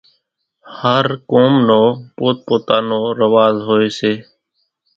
هر 0.79 1.05
قوم 1.31 1.53
نو 1.67 1.81
پوت 2.15 2.37
پوتا 2.47 2.77
نو 2.89 2.99
رواز 3.19 3.55
هوئيَ 3.67 3.89
سي۔ 3.97 4.13